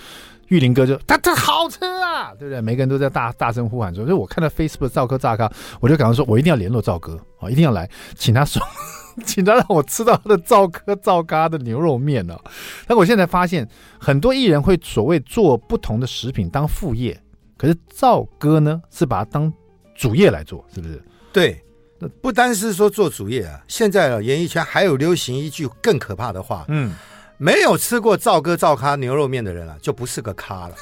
[0.49, 2.61] 玉林哥就他他好吃啊，对不对？
[2.61, 8.62] 每个人都在大大声呼喊说，所以我看到 Facebook 赵哥赵咖，我就赶快说，我一定要联络赵哥啊，一定要来，请他说，
[9.25, 12.38] 请他让我吃到他的赵哥赵咖的牛肉面呢。
[12.87, 13.67] 但我现在发现，
[13.99, 17.19] 很多艺人会所谓做不同的食品当副业，
[17.57, 19.51] 可是赵哥呢是把它当
[19.94, 21.02] 主业来做，是不是？
[21.33, 21.62] 对，
[21.98, 26.94] 那不单是说做主业啊，现在啊，演艺圈还有流行一句更可怕的话，嗯。
[27.38, 30.76] 没有吃过赵哥赵咖牛肉面的人啊，就不是个咖了。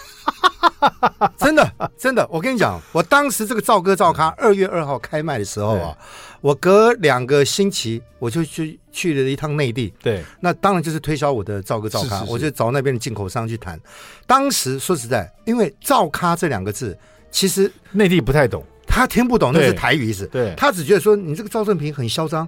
[1.39, 5.97] 真的，真的，我跟你讲，我当时这个赵哥赵咖二月二号开卖的时候啊，
[6.43, 9.95] 我隔两个星期我就去去了一趟内地。
[10.03, 13.81] 对，那当然就是推销我的赵哥赵咖，我就找那边的进口商去谈。
[14.27, 16.99] 当时说实在，因为赵咖这两个字，
[17.31, 18.63] 其实内地不太懂。
[18.91, 22.47] 他听不懂那是台语意思，对，他只觉得说你这个赵正平很嚣张。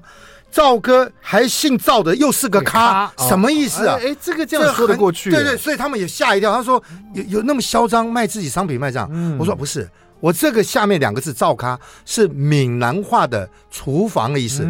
[0.51, 3.97] 赵哥还姓赵的，又是个咖，什么意思啊？
[3.99, 5.31] 哎，这个这样说得过去？
[5.31, 6.53] 对对，所以他们也吓一跳。
[6.53, 6.83] 他说
[7.15, 9.39] 有有那么嚣张卖自己商品卖这样？
[9.39, 9.89] 我说不是，
[10.21, 14.63] 我这个下面两个字“赵咖”是闽南话的厨房的意思。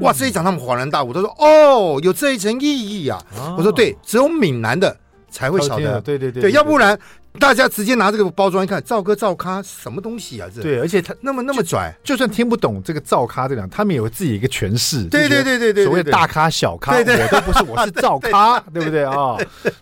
[0.00, 3.22] 哇，这一讲他们恍然大悟，他说哦，有这一层意义啊。
[3.58, 4.96] 我说对，只有闽南的
[5.30, 6.00] 才会晓得。
[6.00, 6.98] 对对对，对，要不然。
[7.38, 10.48] 大家直接拿这个包装一看，赵哥赵咖什么东西啊？
[10.52, 15.04] 这对，而且他那么那么拽，就算听不懂这个赵咖这两，他们有自己一个诠释。
[15.04, 19.36] 对对对对对，所谓大咖小咖，我都不是，我是赵咖，对不对啊？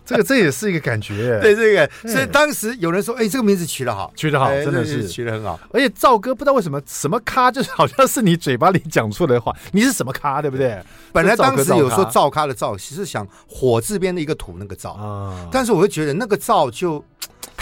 [0.05, 1.39] 这个这也是一个感觉。
[1.41, 5.59] 对这个，所以当时有人说，哎，这个名字取得好，取得好，真的是取得很好。
[5.71, 10.79] 而且赵哥不知道为什么什么咖，就是好像是你嘴巴里讲出来的话，你是什么咖，对不对？
[11.11, 17.03] 本来当时有说赵咖的赵，其实想火字边的一个土那个赵啊，但是我会觉得那个赵就。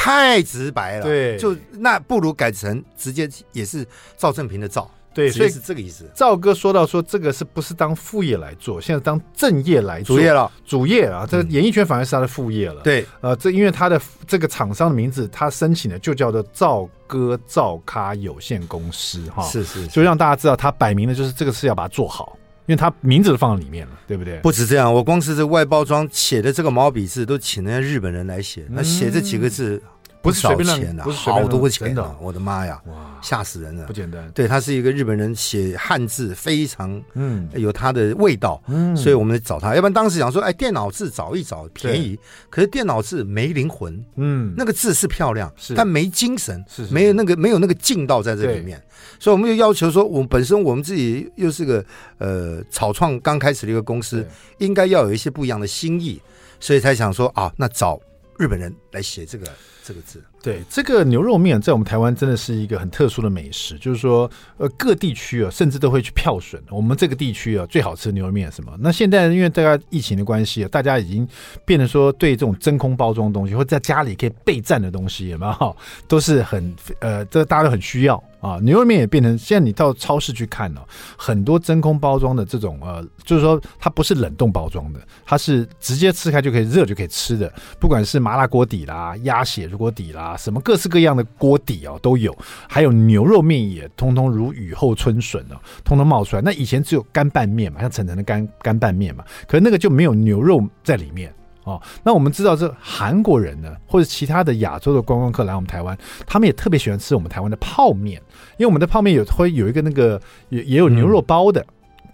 [0.08, 6.10] 太直白了，对，就那不如改成直接也是赵正平的赵，对，所以是这个意思。
[6.16, 12.82] 赵哥说到说这个是不是当副业来做，现在当正业来做，主业了，主业啊，这个演艺圈反而是他的副业了。
[12.84, 22.38] 对，呃，这因为他的这个厂商的名字，他申请的就叫做赵哥赵咖有限公司，哈，是是，就让大家知道他摆明的就是这个事要把它做好。
[22.68, 24.40] 因为他名字都放在里面了，对不对？
[24.42, 28.66] 不止这样，我光是这外包装写的这个毛笔字，都请人家日本人来写。
[28.70, 29.82] 那写这几个字
[30.28, 32.82] 不少钱的，好多钱的，我的妈呀！
[32.88, 34.30] 哇，吓死人了，不简单。
[34.34, 39.74] 对，他是一个日本人，写汉字非常嗯有他的味道，嗯，所以我们找他。
[39.76, 48.82] 要不然当时想说，哎，电脑字找一找便宜，可是电脑字没灵魂，嗯，那个字是漂亮，是但没精神，是没有那个没有那个劲道在这里面。
[49.20, 51.84] 所以我们就要求说，我们本身我们自己又是个
[52.18, 54.26] 呃草创刚开始的一个公司，
[54.58, 56.22] 应该要有一些不一样的心意，
[56.60, 58.00] 所以才想说啊，那找
[58.38, 59.48] 日本人来写这个
[59.88, 60.22] 这个字。
[60.44, 68.72] 对，这个牛肉面在我们台湾真的是一个很特殊的美食，就是说呃各地区啊，甚至都会去票选我们这个地区啊最好吃的牛肉面什么。
[68.80, 71.28] 那现在因为大家疫情的关系啊，大家已经
[71.66, 75.76] 变得说对这种真空包装的东西，或在家里可以备战的东西，也蛮好？
[76.08, 78.22] 都是很呃，这大家都很需要。
[78.40, 80.82] 啊，牛肉面也变成现在你到超市去看哦，
[81.18, 92.36] 很多真空包装的这种呃，就是说它不是冷冻包装的，它是直接吃开就可以热就可以吃的，不管是麻辣锅底啦、鸭血锅底啦，什么各式各样的锅底哦都有，
[92.68, 96.42] 还有牛肉面也通通如雨后春笋哦，通通冒出来。
[96.42, 101.32] 那以前只有干拌面嘛，像晨晨的干干拌面嘛，可是那个就没有牛肉在里面。
[101.64, 108.22] 哦，那我们知道这韩国人呢，或者其他的亚洲的观光客来我们台湾，他们也特别喜欢吃我们台湾的泡面，
[108.56, 111.66] 因为我们的泡面有会有一个那个也也有牛肉包的，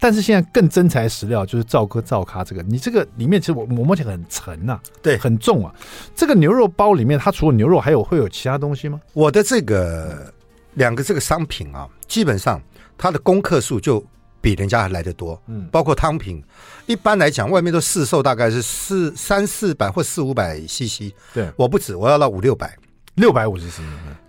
[0.04, 5.74] 但是现在更真材实料就是赵哥赵咖这个，你这个里面其实我我摸起来很沉呐、啊，对，很重啊。
[6.14, 9.00] 这个牛肉包里面它除了牛肉还有会有其他东西吗？
[9.14, 10.30] 我的这个
[10.74, 12.60] 两个这个商品啊，基本上
[12.98, 14.04] 它的功课数就。
[14.42, 16.44] 比人家还来得多，嗯，包括汤品，
[16.84, 22.76] 一般来讲，外面都市售大概是四三四百或四五百 CC，对，我不止，我要到五六百，
[23.14, 23.80] 六百五十 CC，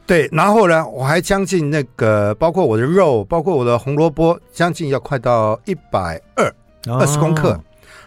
[0.07, 6.53] 对，然后呢，我还将近那个，包括我的肉，包括我的红萝卜，将近要快到一百二
[6.87, 7.59] 二十公克，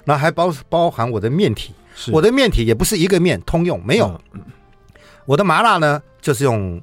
[0.04, 1.74] 然后还包包含我的面体，
[2.12, 4.40] 我的面体也不是一个面通用，没有，嗯、
[5.26, 6.80] 我的麻辣呢就是用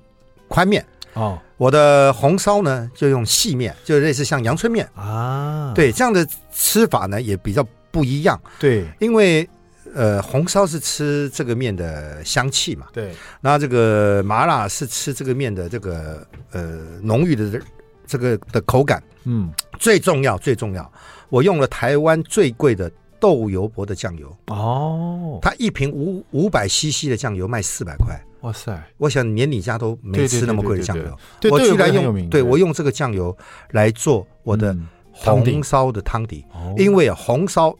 [0.48, 0.86] 宽面。
[1.14, 4.86] 哦，我的红烧呢，就用细面，就类似像阳春面。
[4.96, 5.72] 啊。
[5.74, 8.38] 对，这样的吃法呢也比较不一样。
[8.60, 9.48] 对，因为
[9.96, 12.88] 呃，红烧是吃这个面的香气嘛。
[12.94, 17.60] 对，那这个麻辣是吃这个面的这个呃浓郁的
[18.06, 19.02] 这个的口感。
[19.24, 20.92] 嗯，最重要最重要，
[21.30, 24.38] 我用了台湾最贵的豆油薄的酱油。
[24.48, 28.22] 哦，它一瓶五五百 CC 的酱油卖四百块。
[28.42, 28.80] 哇塞！
[28.98, 31.18] 我想连你家都没吃那么贵的酱油，
[31.50, 33.36] 我居然用对我用这个酱油
[33.72, 34.78] 来做我的
[35.12, 36.46] 红烧的汤底，
[36.78, 37.76] 因为红烧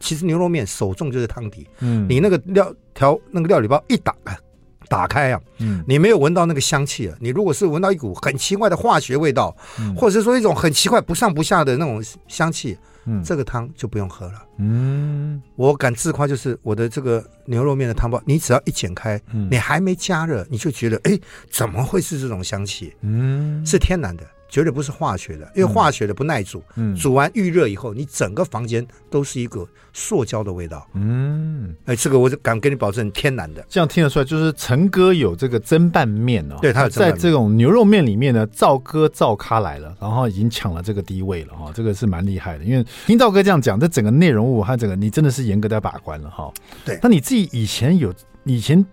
[0.00, 1.68] 其实牛肉面首重就是汤底。
[1.78, 4.16] 嗯，你那个料调那个料理包一打
[4.88, 7.16] 打开啊，嗯，你没有闻到那个香气啊。
[7.20, 9.56] 你如果是闻到一股很奇怪的化学味道，
[9.96, 12.76] 或者是说一种很奇怪不上不下的那种香气。
[13.06, 14.44] 嗯，这个汤就不用喝了。
[14.58, 21.18] 嗯，我敢自夸，就是我的这个牛肉面的汤包，你只要一剪开，嗯，你还没加热，你就觉得，哎，
[21.50, 22.92] 怎么会是这种香气？
[23.00, 24.24] 嗯，是天然的。
[24.50, 26.62] 绝对不是化学的，因为化学的不耐煮。
[26.74, 30.86] 嗯，煮完预热以后，你整个房间都是一个塑胶的味道。
[30.94, 33.64] 嗯，哎，这个我就敢跟你保证，天然的。
[33.68, 36.56] 这样听得出来，就是陈哥有这个蒸拌面哦。
[36.60, 41.70] 对，他有在这种牛肉面里面呢，赵哥赵咖来了，然后已经抢了这个第一位了哈。
[41.72, 46.52] 这个是蛮厉害的，因为听赵哥这样讲，这整个内容物和整个你真的是严格的把关了哈。
[46.84, 48.12] 对，那你自己以前有
[48.44, 48.84] 以前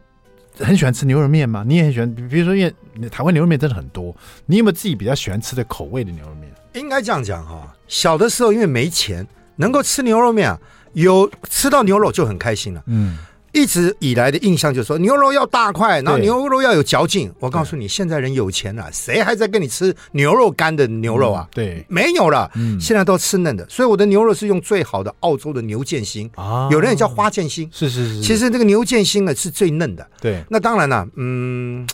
[0.59, 1.63] 很喜欢吃牛肉面吗？
[1.67, 2.63] 你也很喜欢，比如说，因
[3.01, 4.15] 为台湾牛肉面真的很多，
[4.45, 6.51] 你有没有自己比较喜欢吃的口味的牛肉面？
[6.73, 10.59] 应该这样讲哈，小的时候因为没钱，能够吃牛肉面啊，
[10.93, 12.83] 有吃到牛肉就很开心了。
[12.87, 13.17] 嗯。
[13.57, 17.31] 一直以来的印象就是说牛肉要大块，然后牛肉要有嚼劲。
[17.39, 21.47] 我告诉你，现在人有钱了，谁还在跟你吃牛肉干的牛肉啊？
[21.51, 23.67] 对，没有了，现在都吃嫩的。
[23.67, 27.67] 所以我的牛肉是用最好的澳洲的牛腱心啊，有人也叫花腱心。
[27.73, 30.07] 是是是，其实这个牛腱心呢是最嫩的。
[30.21, 31.87] 对，那当然了，嗯，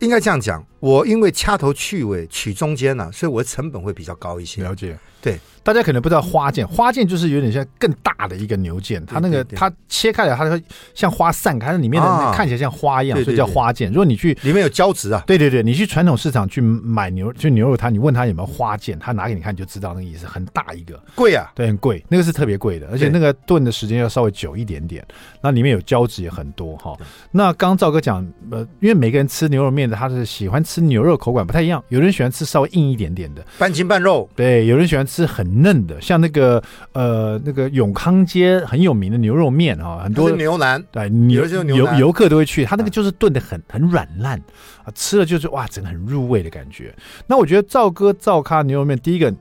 [0.00, 4.62] 应该这样讲，我因为掐头去尾取中间呢，所以我的成本会比较高一些。
[4.62, 5.40] 了解，对。
[5.62, 10.62] 大家可能不知道花剑，花剑就是有点像更大的一个牛腱，它那个它切开了，它会
[10.94, 13.88] 像花散开，它里面的那看起来像花一样，所以叫花腱。
[13.88, 25.02] 如果你去里面有胶质啊，对对对，你去传统市场去买牛就牛肉摊，你问他有没有花剑，他拿给你看你就知道那个意思，很大一个，贵啊，对，很贵，那个是特别贵的，而且那个炖的时间要稍微久一点点，
[25.40, 26.94] 那里面有胶质也很多哈。
[27.30, 36.34] 那刚刚赵哥讲，呃，因为每个人吃牛肉面的他是喜欢吃牛肉口感不太一样，有人喜欢吃稍微硬一点点的，半筋半肉，对，有人喜欢吃很嫩的，像那个。
[36.34, 36.60] 个
[36.92, 44.36] 呃，那个永康街很有名的牛肉面啊，很多牛腩，对，牛游游客都会去，他那个就是炖的很很软烂
[44.82, 46.92] 啊，吃了就是哇，整个很入味的感觉。
[47.28, 49.32] 那我觉得赵哥赵咖牛肉面，第一个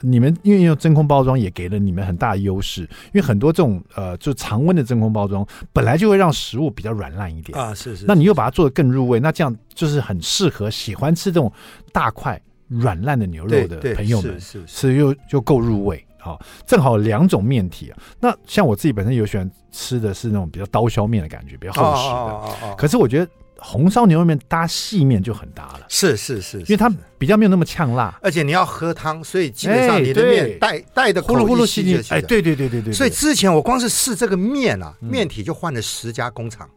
[0.00, 11.50] 你们因为用真空包装，也给了你们很大的优势，因为很多这种呃，就常温的真空包装本来就会让食物比较软烂一点啊，是是，那你又把它做的更入味，那这样就是很适合喜欢吃这种
[11.92, 16.04] 大块软烂的牛肉的朋友们，是是，又又够入味。
[16.18, 17.98] 好，正好两种面体啊。
[18.18, 22.74] 那像我自己本身有喜欢吃的是那种比较刀削面的感觉，比较厚实的。
[22.74, 25.80] 可是我觉得红烧牛肉面搭细面就很搭了。
[25.88, 32.92] 是是是，因为它比较没有那么呛辣，而且你要喝汤，所以基本上你的面带带的呼噜呼噜细细哎，对对对对对。
[32.92, 36.68] 所以之前我光是试这个面啊，面体就换了十家工厂。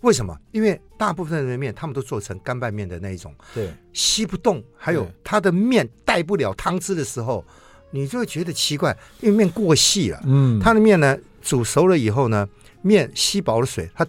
[0.00, 0.36] 为什么？
[0.52, 7.44] 因为大部分的面他们都做成干拌面的那一种，对，吸不动，还有它的面带不了汤汁的时候。
[7.90, 12.48] 你就会觉得奇怪，因为面过细了，嗯，它的面呢煮熟了以后呢，
[12.82, 14.04] 面吸饱了水，它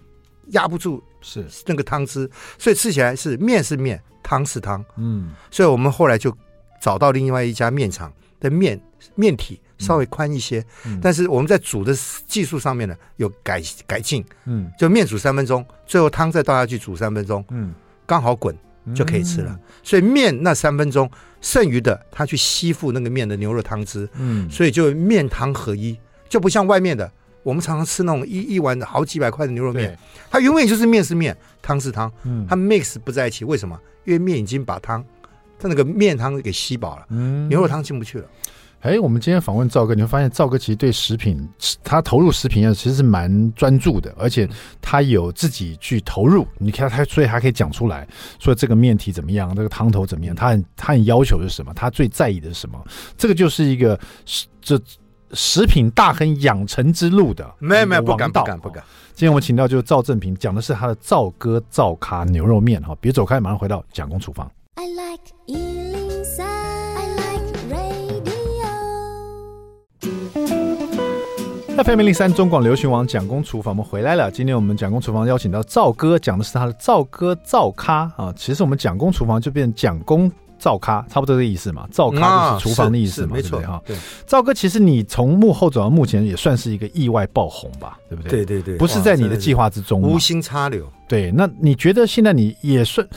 [0.48, 1.44] 压不住是。
[1.66, 6.32] 那个汤汁，所以吃起来是面是面，汤是汤，嗯，所以我们后来就
[6.80, 8.80] 找到另外一家面厂的面
[9.16, 11.92] 面体稍微宽一些，嗯，但是我们在煮的
[12.28, 17.74] 技术上面呢有改改进，嗯，就面煮三分钟，最后汤再倒下去煮三分钟，嗯，
[18.06, 18.56] 刚好滚。
[18.94, 21.10] 就可以吃了，所以面那三分钟
[21.42, 25.98] 剩余的，它去吸附那个面的牛肉汤汁，嗯，所以就面汤合一，
[26.30, 27.12] 就不像外面的，
[27.46, 29.96] 我们常常吃那种一一碗好几百块的牛肉面，
[30.32, 33.80] 它永远就是面是面，汤是汤，嗯，它 mix 不在一起，为什么？
[34.04, 35.06] 因为面已经把汤，
[35.60, 38.26] 它那个面汤给吸饱了，嗯，牛肉汤进不去了。
[38.80, 41.48] 哎，我们今天访问赵哥，你会发现赵哥其实对食品，
[41.84, 44.48] 他投入食品业其实是蛮专注的，而且
[44.82, 46.48] 他有自己去投入。
[46.58, 48.08] 你看他，所以还可以讲出来，
[48.40, 52.84] 说这个面体怎么样，这个汤头怎么样，他很他很要求是什么，他最在意的是什么。
[53.18, 54.00] 这个就是一个
[54.62, 54.80] 这
[55.36, 58.84] 食品大亨养成之路的，没有没有不敢不敢不敢。
[59.14, 64.50] 今天我们请到就是赵正平，讲的是他的赵哥赵咖牛肉面哈，别走开，马上回到蒋公厨房。
[64.76, 65.22] I like
[71.78, 74.32] 那 FM 零三中广流行王蒋公厨房，我们回来了。
[74.32, 78.34] 今天我们蒋公厨房邀请到赵哥，讲的是他的赵哥赵咖啊。
[78.38, 80.32] 其实我们蒋公厨房就变成蒋公
[80.66, 81.88] 赵咖，差不多这个意思嘛。
[81.92, 83.80] 灶咖就是厨房的意思嘛，对不对哈？
[83.86, 83.96] 对。
[84.26, 88.44] 赵哥，其实你从幕后走到目前，也算是一个意外爆红吧，对不对？
[88.44, 90.92] 对对对，不是在你的计划之中，无心插柳。
[91.08, 93.08] 对，那你觉得现在你也算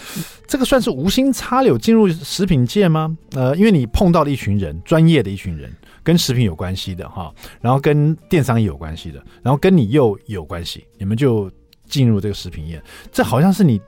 [0.47, 3.17] 这个算是无心插柳进入食品界吗？
[3.33, 5.73] 呃，因为你碰到了一群人，专业的一群人。
[6.05, 7.31] 跟食品有关系的哈，
[7.61, 11.51] 然后跟电商也有关系的，然后跟你又有关系，你们就
[11.87, 12.83] 进入这个食品业，
[13.13, 13.79] 这好像是你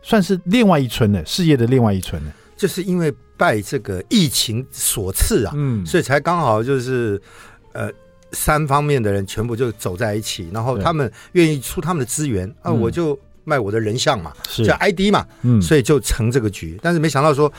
[0.00, 2.32] 算是另外一村呢，事业的另外一村呢。
[2.58, 7.18] 就是因为拜这个疫情所赐啊，嗯，所以才刚好就是
[7.72, 7.90] 呃
[8.32, 14.66] 三方面的人全部就走在一起，然后他们愿意出他们的资源啊，我就卖我的人像嘛，是。
[14.66, 17.50] 叫 ID 嘛，嗯，所以就成这个局，但是没想到说。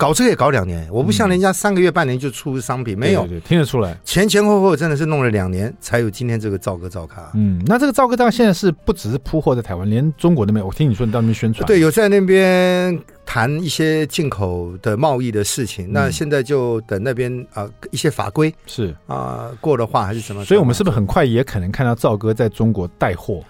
[0.00, 7.30] 搞这个也搞两年，我不像人家三个月、半年就出商品，没有，对对对，听得出来，前前后后真的是弄了两年才有今天这个赵哥赵咖。
[7.34, 15.88] 嗯，那这个赵哥赵咖现在是不只是铺货在台湾，连中国那边，我听你说你到那边宣传，对，有在那边谈一些进口的贸易的事情。
[15.88, 18.88] 嗯、那现在就等那边啊、呃、一些法规是。
[19.06, 23.42] 啊、呃、过的话还是什么，所以我们是不是很快也可能看到赵哥在中国带货？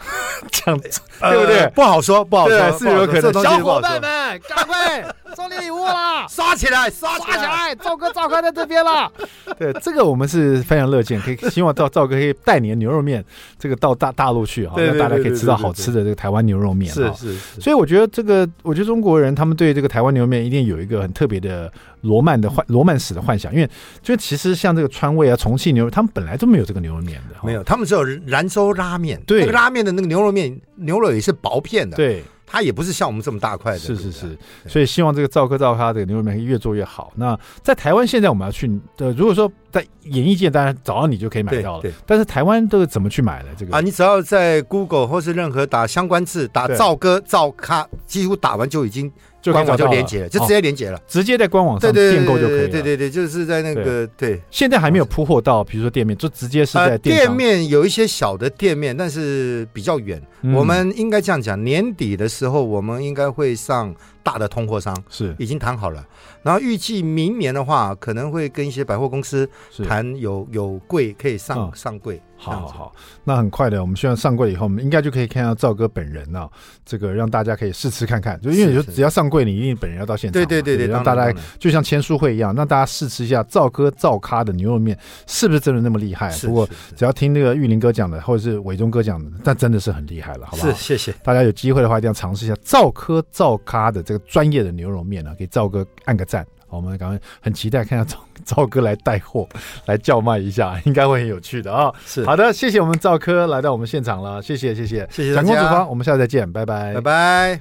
[0.50, 1.66] 这样子对不对？
[1.74, 3.32] 不好说，不好说，是有可能。
[3.42, 6.26] 小伙伴们，赶快送你礼物啦！
[6.28, 7.74] 刷起来，刷刷起来！
[7.74, 9.10] 赵哥，赵哥在这边了。
[9.58, 13.24] 对，这个我们是非常乐见，可以希望赵赵哥可以带你的牛肉面，
[13.58, 16.92] 这个到大大陆去啊，让大家可以吃到好吃的这个台湾牛肉面。
[16.92, 17.36] 是是。
[17.60, 21.70] 所以我觉得这个，我觉得中国人他们对这个台湾牛肉面一定有一个很特别的
[22.02, 23.70] 罗曼的幻罗曼史的幻想，因为
[24.02, 29.20] 就其实像这个川味啊、重庆牛肉，他们本来都没有这个牛肉面的，没有，他们只有兰州拉面。
[29.26, 31.96] 对，那个拉面的那个牛肉面，牛肉也是薄片的。
[31.96, 32.22] 对。
[32.52, 34.36] 它也不是像我们这么大块的，是是是，
[34.66, 37.12] 所以希望这个赵哥赵咖的牛肉面越做越好。
[37.14, 41.82] 那在台湾现在我们要去，呃，如果说在演艺界，当然找到你就可以买到了。
[41.82, 43.50] 对，但是台湾都是怎么去买的？
[43.56, 49.08] 这个啊，你只要在 Google 或是任何打相关字，打赵哥赵咖，几乎打完就已经。
[49.42, 52.68] 就官网就连接了，就直接连接了，哦，直接在官网上订购就可以了。
[52.68, 54.42] 对对对，就是在那个对，对。
[54.50, 60.20] 现在还没有铺货到，比如说店面，就直接是在店，呃、店面有一些小的店面，但是比较远。
[60.42, 66.04] 嗯、我们应该这样讲，年底的时候，我们应该会上大的通货商，是已经谈好了。
[66.42, 69.48] 然后预计明年的话，可能会跟一些百货公司
[69.86, 72.20] 谈有有柜可以上、嗯、上柜。
[72.42, 72.92] 好好好，
[73.22, 76.50] 那很快的，我们希望上柜以后，我们应该就可以看到赵哥本人了、啊。
[76.86, 80.32] 这个让大家可以试吃看看，就因为你就只要上柜，你一定本人要到现场。
[80.32, 86.34] 对对对对，让大家就像签书会一样，让大家试吃一下赵哥赵咖的牛肉面是不是真的那么厉害。
[86.38, 86.66] 不过
[86.96, 90.72] 只要听那个玉林哥讲的，或者是伟忠哥讲的，那真的是很厉害了，好不好？
[90.72, 96.44] 是，谢谢大家有机会的话，一定要尝试一下赵哥赵咖的这个专业的牛肉面啊，给赵哥按个赞。
[96.68, 99.48] 我们赶快很期待看下赵 赵哥来带货，
[99.86, 101.94] 来叫卖一下，应该会很有趣的啊、哦！
[102.06, 105.34] 是好的，谢谢我们赵哥来到我们现场了，谢谢谢谢谢谢。
[105.34, 107.58] 蒋公厨房，我们下次再见，拜拜拜拜。